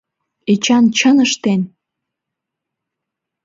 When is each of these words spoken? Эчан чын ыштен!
Эчан 0.51 0.85
чын 0.97 1.17
ыштен! 1.25 1.61